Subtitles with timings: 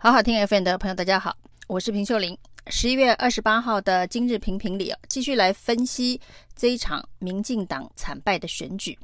[0.00, 1.36] 好好听 FM 的朋友，大家好，
[1.66, 2.38] 我是平秀玲。
[2.68, 6.20] 十一月二十八号的今日评评里啊，继续来分析
[6.54, 8.96] 这一场民进党惨败的选举。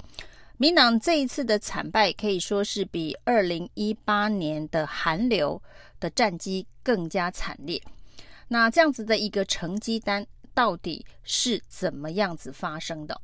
[0.57, 5.61] 民党这一次的惨败可以说是比二零一八年的韩流
[5.99, 7.83] 的战绩更加惨烈。
[8.47, 10.25] 那这样子的一个成绩单
[10.55, 13.21] 到底是怎么样子发生的？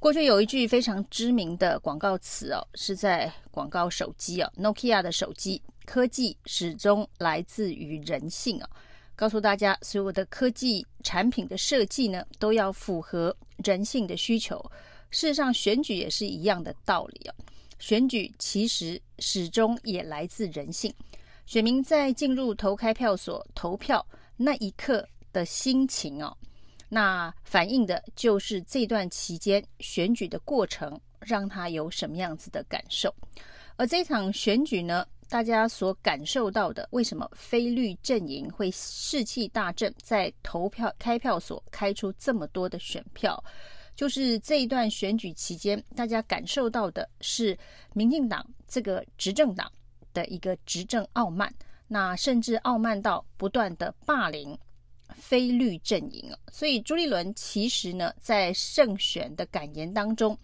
[0.00, 5.62] 过去有一句非常知名的广告词哦，是在广告手机哦，Nokia 的手机。
[5.88, 8.68] 科技始终来自于人性啊！
[9.16, 13.34] 告诉大家，所有的科技产品的设计呢，都要符合
[13.64, 14.62] 人性的需求。
[15.10, 17.34] 事实上，选举也是一样的道理啊！
[17.78, 20.92] 选举其实始终也来自人性。
[21.46, 26.36] 选民在进入投开票所投票那一刻的心情哦，
[26.90, 33.14] 那反映的就是这段期间选举的过程，让他有什么样子的感受。
[33.76, 43.42] 而这场选举呢，大家所感受到的，为什么非绿阵营会士气大振，在投票开票所开出这么多的选票？
[43.94, 47.56] 就是这一段选举期间，大家感受到的是
[47.92, 49.70] 民进党这个执政党
[50.14, 51.52] 的一个执政傲慢，
[51.88, 54.56] 那甚至傲慢到不断的霸凌
[55.10, 56.32] 非绿阵营。
[56.50, 60.38] 所以朱立伦其实呢，在胜选的感言当中，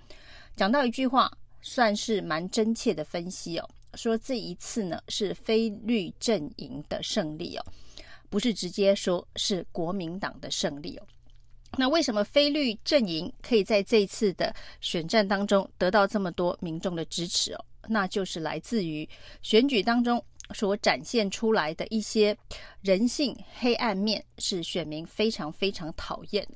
[0.57, 3.71] 讲到一句话，算是蛮真切的分析哦。
[3.97, 7.65] 说这一次呢，是非绿阵营的胜利哦，
[8.29, 11.07] 不是直接说是国民党的胜利哦。
[11.77, 17.65] 那为什么非绿阵营可以在这一次的选战当中得到这么多民众的支持哦？
[17.89, 19.09] 那就是来自于
[19.43, 20.23] 选举当中
[20.55, 22.37] 所展现出来的一些
[22.81, 26.47] 人性黑暗面，是选民非常非常讨厌。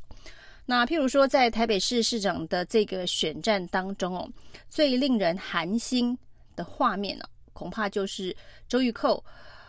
[0.64, 4.31] 那譬如说，在台北市市长的这个选战当中哦，
[4.69, 6.16] 最令人寒心
[6.59, 8.37] 的画面呢，恐怕就是
[8.69, 9.23] 周玉蔻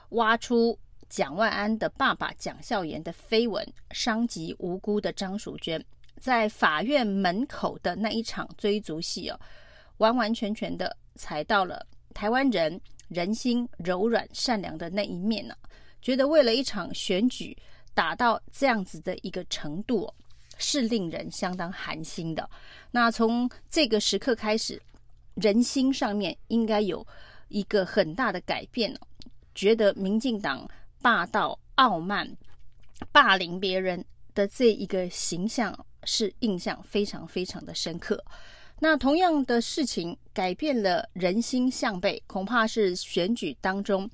[0.09, 0.75] 挖出
[1.07, 5.83] 蒋万安的爸爸蒋孝严的绯闻，伤及无辜的张淑娟，
[6.19, 9.39] 在法院门口的那一场追逐戏哦，
[9.97, 15.55] 完完全全的踩到了台湾人人心柔软善良的那一面呢，
[16.01, 17.55] 觉得为了一场选举
[17.93, 20.11] 打到这样子的一个程度，
[20.57, 22.49] 是令人相当寒心的。
[22.89, 24.81] 那从这个时刻开始。
[25.35, 27.05] 人心上面应该有
[27.47, 28.97] 一个很大的改变，
[29.55, 30.67] 觉得民进党
[31.01, 32.37] 霸道、傲慢、
[33.11, 34.03] 霸凌别人
[34.33, 38.23] 的这一个形象是印象非常非常的深刻。
[38.79, 44.09] 那同样的事情改变了人心向背，恐怕是选举当中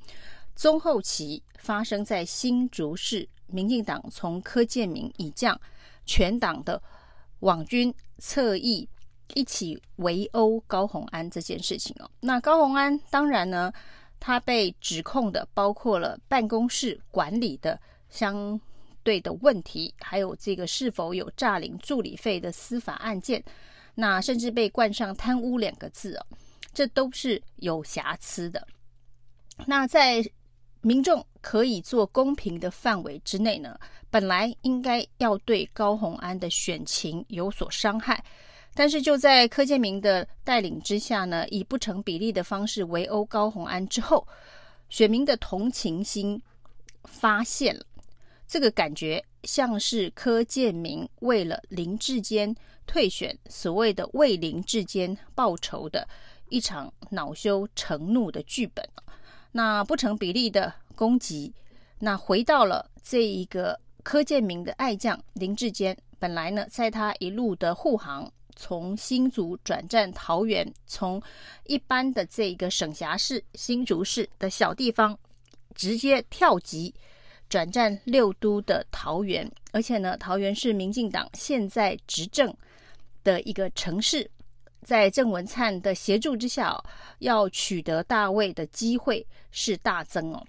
[0.55, 5.59] 中后期发生在新竹市，民进党从柯建铭以降
[6.05, 6.81] 全党的
[7.41, 8.87] 网军侧翼。
[9.33, 13.71] 一起围殴高虹安这件事情哦，那高虹安当然呢，
[14.19, 18.59] 他被指控的包括了办公室管理的相
[19.03, 23.43] 对的问题，还有这个是否有诈领助理费的司法案件，
[23.95, 26.25] 那甚至被冠上贪污两个字哦，
[26.73, 28.65] 这都是有瑕疵的。
[29.65, 30.23] 那在
[30.81, 33.77] 民众可以做公平的范围之内呢，
[34.09, 38.23] 本来应该要对高虹安的选情有所伤害。
[38.77, 44.27] 但是就在柯建铭的带领之下呢，以不成比例的方式围殴高红安之后，
[44.89, 46.39] 选民的同情心
[47.05, 47.85] 发现了，
[48.45, 52.53] 这个感觉像是柯建铭为了林志坚
[52.85, 56.05] 退选，所谓的为林志坚报仇的
[56.49, 58.85] 一场恼羞成怒的剧本。
[59.53, 61.53] 那不成比例的攻击，
[61.99, 68.29] 那回到了这一个柯建铭的爱将林志坚，本来呢，在他一路的护航。
[68.55, 71.21] 从新竹转战桃园，从
[71.65, 75.17] 一般的这个省辖市新竹市的小地方，
[75.75, 76.93] 直接跳级
[77.49, 82.55] 转战六都的桃园，而且呢，桃园是民进党现在执政
[83.23, 84.29] 的一个城市，
[84.83, 86.83] 在郑文灿的协助之下，
[87.19, 90.45] 要取得大位的机会是大增哦。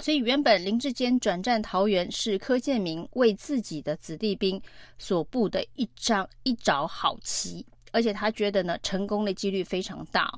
[0.00, 4.60] 所以，原本林志坚转战桃园是柯建明为自己的子弟兵
[4.96, 10.32] 所布的一张一招好棋，而且他觉得呢，成功的几率非常大。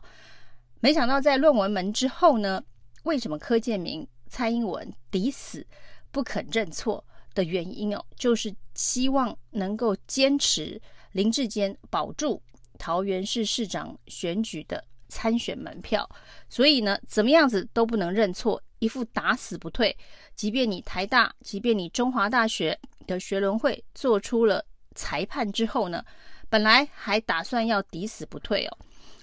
[0.81, 2.63] 没想到在论文门之后呢，
[3.03, 5.67] 为什么柯建明、蔡英文抵死
[6.11, 7.05] 不肯认错
[7.35, 10.81] 的原因哦，就是希望能够坚持
[11.13, 12.43] 林志坚保住
[12.79, 16.09] 桃园市市长选举的参选门票，
[16.49, 18.63] 所以呢，怎么样子都不能认错。
[18.81, 19.97] 一副打死不退，
[20.35, 26.05] 即便你台大，即便你中华大学的学伦会做出了裁判之后呢，
[26.49, 28.79] 本来还打算要抵死不退哦。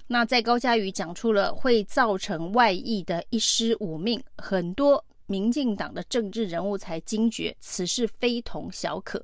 [0.06, 9.22] 那在高嘉瑜讲出了会造成外溢的一尸五命，很多民进党的政治人物才惊觉此事非同小可，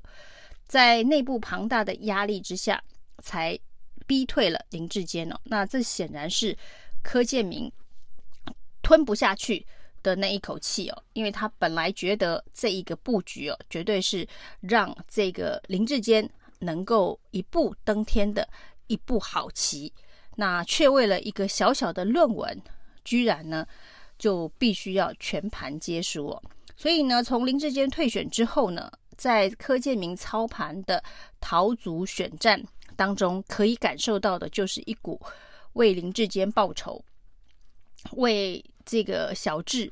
[0.67, 2.83] 在内部庞大的压力之下，
[3.23, 3.57] 才
[4.05, 5.39] 逼退了林志坚哦。
[5.45, 6.55] 那这显然是
[7.01, 7.71] 柯建铭
[8.83, 9.65] 吞不下去
[10.05, 14.27] 的那一口气哦，因为他本来觉得这一个布局哦，绝对是
[14.59, 16.29] 让这个林志坚
[16.59, 18.47] 能够一步登天的
[18.85, 19.91] 一步好棋，
[20.35, 22.61] 那却为了一个小小的论文，
[23.03, 23.65] 居然呢，
[24.19, 26.43] 就必须要全盘皆输哦。
[26.77, 31.03] 所以呢，从林志坚退选之后呢，在柯建铭操盘的
[31.41, 32.63] 桃竹选战
[32.95, 35.19] 当中，可以感受到的就是一股
[35.73, 37.03] 为林志坚报仇、
[38.11, 39.91] 为这个小智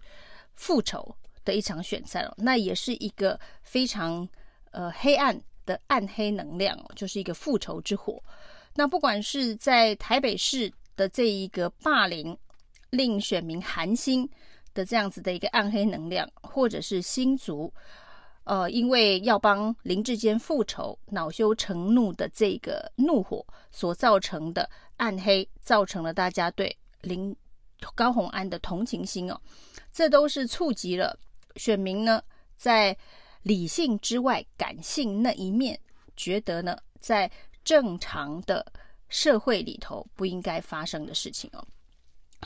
[0.56, 2.34] 复仇的一场选战哦。
[2.38, 4.28] 那也是一个非常
[4.72, 8.22] 呃黑暗的暗黑能量哦，就是一个复仇之火。
[8.76, 12.38] 那不管是在台北市的这一个霸凌，
[12.90, 14.30] 令选民寒心
[14.74, 17.72] 的这样子的一个暗黑能量，或者是新族，
[18.46, 27.36] 呃，因为要帮林志坚复仇，恼羞成怒的这个怒火所造成的暗黑，造成了大家对林
[27.96, 29.40] 高虹安的同情心哦，
[29.92, 31.18] 这都是触及了
[31.56, 32.22] 选民呢，
[32.56, 32.98] 在
[33.44, 35.80] 理性之外感性那一面，
[36.16, 37.30] 觉得呢，在
[37.64, 38.66] 正常的
[39.10, 41.66] 社会里头不应该发生的事情哦。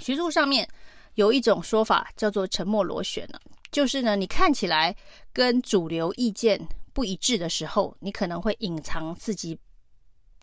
[0.01, 0.67] 学术上面
[1.15, 3.39] 有一种说法叫做“沉默螺旋”呢，
[3.71, 4.95] 就是呢，你看起来
[5.33, 6.59] 跟主流意见
[6.93, 9.57] 不一致的时候，你可能会隐藏自己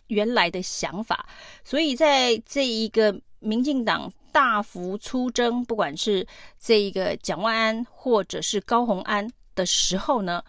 [0.07, 1.27] 原来的想法。
[1.63, 6.25] 所以在这一个民进党大幅出征，不管是
[6.59, 10.43] 这一个蒋万安或者是高虹安的时候呢，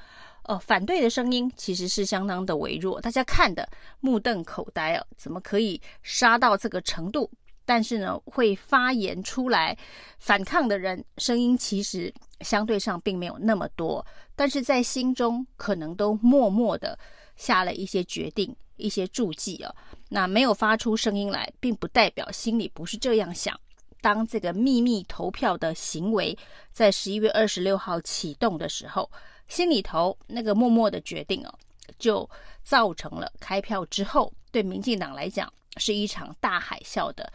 [0.45, 3.69] 呃，反对的声音其实是相当的微弱，大家看的
[4.01, 7.31] 目瞪口呆啊，怎么可以杀到这个程度？
[7.65, 9.77] 但是呢，会发言出来
[10.19, 14.05] 反抗的人声音其实相对上并没有那么多，
[14.37, 16.99] 但是在心中可能都默默的
[17.35, 19.75] 下了一些决定、一些注记啊。
[20.09, 23.59] 那没有发出声音来，并不代表心里不是这样想。
[24.01, 26.37] 当这个秘密投票的行为
[26.73, 29.11] 在十一月二十六号启动的时候，
[29.49, 31.59] 心里头那个默默的决定哦，
[31.99, 32.29] 就
[32.63, 37.33] 造成了开票之后对民进党来讲是一场大海啸的。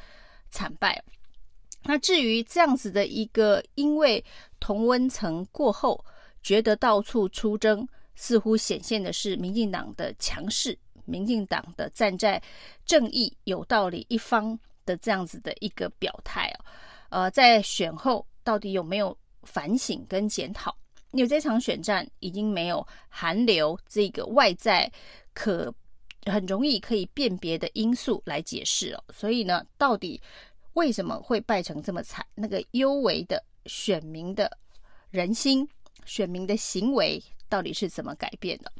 [0.49, 1.01] 惨败。
[1.83, 4.23] 那至于这样子的一个，因为
[4.59, 6.03] 同温层过后，
[6.43, 12.41] 觉得到处出征，似乎显现的是民进党的强势，民进党的站在
[12.85, 16.65] 正义、有道理一方的这样子的一个表态哦。
[17.09, 20.75] 呃，在选后到底有没有反省跟检讨？
[21.11, 24.91] 因为这场选战已经没有韩流这个外在
[25.33, 25.73] 可。
[26.25, 30.21] 很容易可以辨别的因素来解释哦，所以呢，到底
[30.73, 32.23] 为什么会败成这么惨？
[32.35, 34.55] 那个幽微的选民的
[35.09, 35.67] 人心、
[36.05, 37.19] 选民的行为
[37.49, 38.71] 到底是怎么改变的？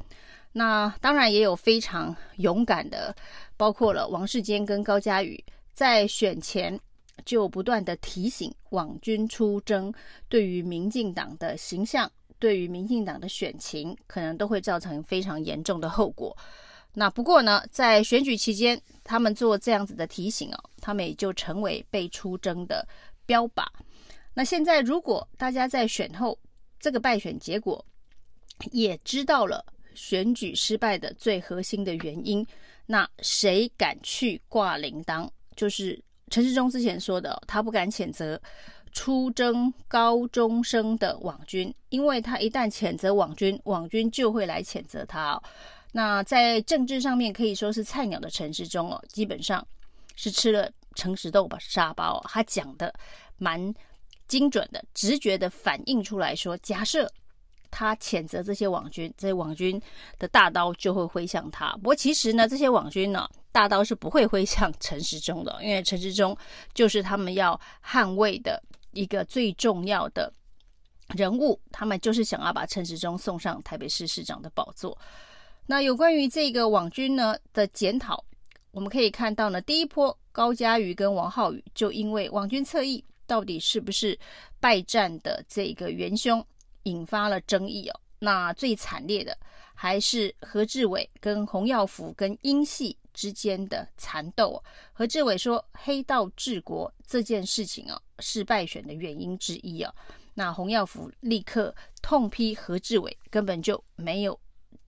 [0.54, 3.16] 那当然也有非常勇敢的，
[3.56, 5.42] 包括了王世坚跟高嘉宇，
[5.74, 6.78] 在选前
[7.26, 9.94] 就不断的提醒网军出征，
[10.28, 16.36] 对于民进党的形象、对于民进党的选情，可能都会造成非常严重的后果。
[16.94, 22.86] 那不过呢，在选举期间，他们做这样子的提醒哦，他们也就成为被出征的
[23.26, 23.66] 标靶。
[24.34, 26.38] 那现在，如果大家在选后
[26.80, 27.86] 这个败选结果
[28.72, 32.46] 也知道了选举失败的最核心的原因，
[32.86, 35.30] 那谁敢去挂铃铛？
[35.56, 38.42] 就是陈时中之前说的，他不敢谴责
[38.92, 45.44] 出征高中生的网军，因为他一旦谴责网军，网军就会来谴责他哦。
[45.92, 49.66] 那在政治上面可以说是菜鸟的陈时中哦，基本上
[50.16, 52.24] 是吃了诚实豆吧沙包。
[52.30, 52.94] 他讲的
[53.38, 53.74] 蛮
[54.28, 57.12] 精准的，直觉的反映出来说，假设
[57.72, 59.82] 他谴责这些网军，这些网军
[60.20, 61.72] 的大刀就会挥向他。
[61.78, 66.38] 不过其实呢，这些网军呢，大刀是不会挥向陈时中的，因为陈时中
[66.74, 68.62] 就是他们要捍卫的
[68.92, 70.32] 一个最重要的
[71.16, 74.98] 人物，他们就是想要把陈时中送上台北市市长的宝座。
[75.66, 78.24] 那有关于这个网军呢的检讨，
[78.72, 84.18] 我们可以看到呢，第一波高嘉瑜跟王浩宇就因为网军侧翼到底是不是
[84.60, 86.46] 败战的这个元凶，
[86.84, 88.00] 引发了争议哦。
[88.20, 89.38] 那最惨烈的
[89.74, 94.64] 还是何志伟跟洪耀福跟英系之间的缠斗。
[94.94, 99.94] 何志伟说黑道治国这件事情哦，是败选的原因之一哦。
[100.34, 104.40] 那洪耀福立刻痛批何志伟根本就没有。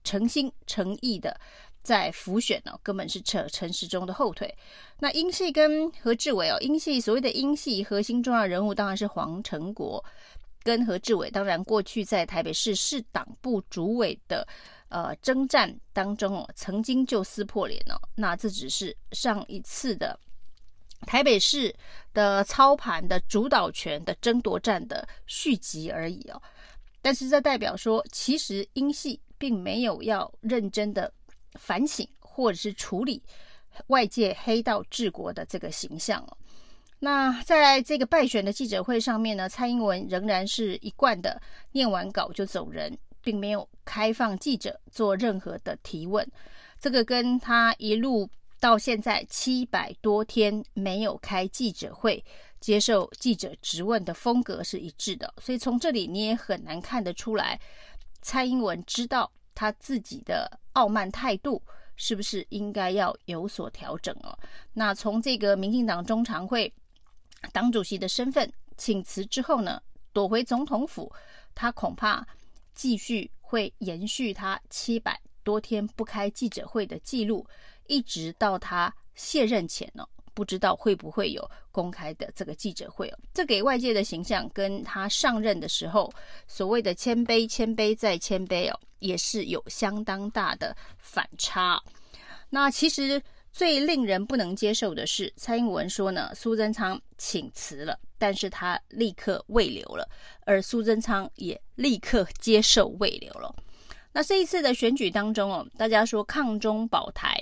[0.04, 1.40] 诚心诚意的
[1.82, 4.54] 在辅选呢、根本是扯陈时中的后腿。
[4.98, 10.04] 那英系跟何志伟哦，英系所谓的英系核心重要人物当然是黄成国，
[10.64, 14.48] 跟何志伟，当然过去在台北市市党部主委的
[14.88, 18.00] 呃征战当中哦，曾经就撕破脸哦。
[18.16, 20.18] 那这只是上一次的
[21.02, 21.72] 台北市
[22.14, 26.42] 的操盘的主导权的争夺战的续集而已哦。
[27.02, 31.12] 但是这代表说，其实英系并没有要认真的
[31.60, 33.22] 反省或者是处理
[33.88, 36.36] 外界黑道治国的这个形象哦。
[37.00, 41.38] 那在这个败选的记者会上面呢，蔡英文仍然是一贯的
[41.72, 46.26] 念完稿就走人，并没有开放记者做任何的提问。
[46.80, 48.26] 这个跟他一路
[48.58, 52.24] 到现在七百多天没有开记者会
[52.58, 55.34] 接受记者质问的风格是一致的。
[55.42, 57.60] 所以从这里你也很难看得出来，
[58.22, 61.62] 蔡英文知道他自己的傲慢态度
[61.96, 64.38] 是不是应该要有所调整哦。
[64.72, 66.72] 那从这个民进党中常会。
[67.52, 69.80] 党主席的身份请辞之后呢，
[70.12, 71.12] 躲回总统府，
[71.54, 72.26] 他恐怕
[72.74, 77.46] 继续会延续他七百多天不开记者会的记录，
[77.86, 83.18] 一直到他卸任前呢，不知道会不会有公开的这个记者会哦。
[83.32, 86.12] 这给外界的形象跟他上任的时候
[86.48, 91.82] 所谓的谦卑、谦卑再谦卑哦，也是有相当大的反差。
[92.50, 93.22] 那其实。
[93.54, 100.04] 最令人不能接受的是，蔡英文说呢，苏贞昌请辞了，但是他立刻未留了，
[100.44, 103.54] 而苏贞昌也立刻接受未留了。
[104.10, 107.40] 那这一次的选举当中哦，大家说抗中保台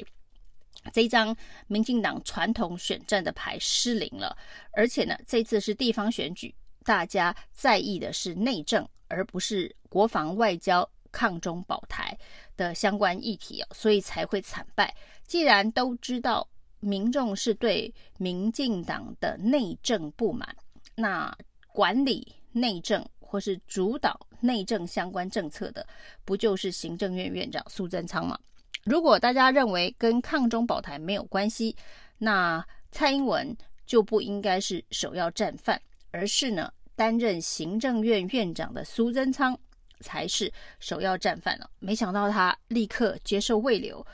[0.92, 1.35] 这一张
[1.66, 4.37] 民进党传统选战的牌失灵了，
[4.73, 6.54] 而且呢，这次是地方选举，
[6.85, 10.87] 大家在意的是内政，而不是国防外交。
[11.14, 12.19] 抗中保台
[12.62, 14.95] 的相关议题，所以才会惨败。
[15.26, 16.47] 既然都知道
[16.78, 20.54] 民众是对民进党的内政不满，
[20.95, 21.37] 那
[21.73, 25.85] 管理内政或是主导内政相关政策的，
[26.25, 28.38] 不就是行政院院长苏贞昌吗？
[28.85, 31.75] 如果大家认为跟抗中保台没有关系，
[32.19, 39.59] 那蔡英文就不应该是首要战犯，而是呢担任行政院院长的苏贞昌。
[40.02, 41.71] 才是首要战犯了。
[41.78, 44.04] 没想到他立刻接受慰留，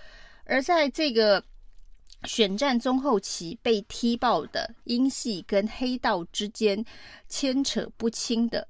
[0.45, 1.43] 而在这个
[2.25, 6.85] 选战中后期被踢爆的英系跟黑道之间
[7.29, 8.67] 牵扯不清的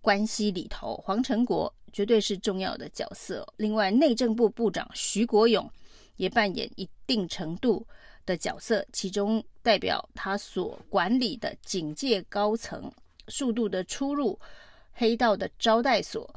[0.00, 3.46] 关系里头，黄成国绝对是重要的角色。
[3.56, 5.70] 另外，内政部部长徐国勇
[6.16, 7.86] 也扮演一定程度
[8.26, 12.90] 的角色，其中代表他所管理的警界高层
[13.28, 14.38] 速度的出入
[14.92, 16.28] 黑道的招待所。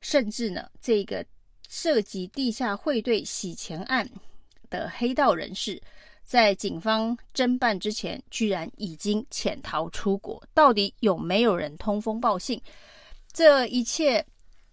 [0.00, 1.24] 甚至呢，这个
[1.68, 4.08] 涉及地下汇兑洗钱案
[4.70, 5.80] 的黑道人士，
[6.24, 10.42] 在警方侦办之前，居然已经潜逃出国。
[10.54, 12.60] 到底有没有人通风报信？
[13.32, 14.24] 这一切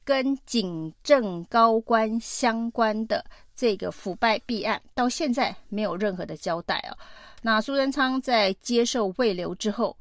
[0.04, 3.24] 跟警政高官相关的
[3.56, 6.98] 这个腐败弊案，到现在没有任何的交代啊。
[7.42, 9.98] 那苏贞昌在接受慰留之后，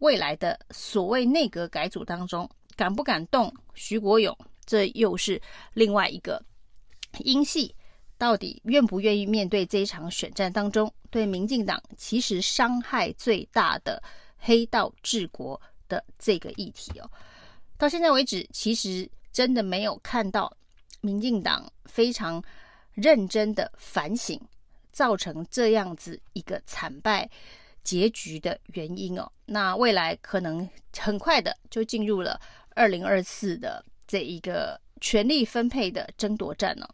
[0.00, 4.36] 未来的所谓内阁改组当中，敢不敢动徐国勇？
[4.70, 5.42] 这又是
[5.74, 6.40] 另外一个
[7.24, 7.74] 英系，
[8.16, 14.00] 到底愿不愿意面对这一场选战当中对民进党其实伤害最大的
[14.38, 17.10] 黑道治国的这个议题哦？
[17.76, 20.56] 到现在为止，其实真的没有看到
[21.00, 22.40] 民进党非常
[22.92, 24.40] 认真的反省
[24.92, 27.28] 造成这样子一个惨败
[27.82, 29.28] 结局的原因哦。
[29.46, 32.40] 那未来可能很快的就进入了
[32.76, 33.84] 二零二四的。
[34.10, 36.88] 这一个权力分配的争夺战呢，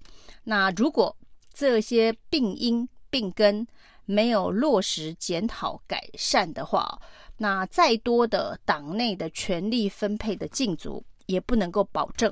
[0.44, 1.16] 那如果
[1.54, 3.66] 这些病因病根
[4.04, 7.00] 没有落实检讨改善的话，
[7.38, 12.30] 那再多的党内的权力分配的禁足，也不能够保证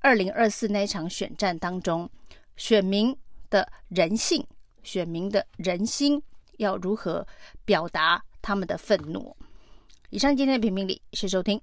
[0.00, 2.10] 二零二四那场选战当中
[2.56, 3.16] 选民
[3.48, 4.44] 的人性、
[4.82, 6.20] 选民的人心
[6.56, 7.24] 要如何
[7.64, 9.36] 表达他们的愤怒。
[10.10, 11.60] 以上今天的评评理，谢谢收听。